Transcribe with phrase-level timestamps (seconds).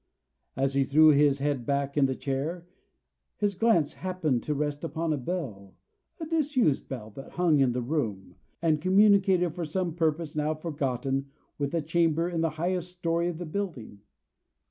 [0.55, 2.67] As he threw his head back in the chair,
[3.37, 5.75] his glance happened to rest upon a bell,
[6.19, 8.33] a disused bell, that hung in the room,
[8.63, 11.27] and communicated for some purpose now forgotten
[11.59, 14.01] with a chamber in the highest story of the building.